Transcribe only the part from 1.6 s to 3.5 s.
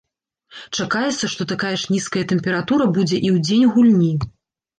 ж нізкая тэмпература будзе і ў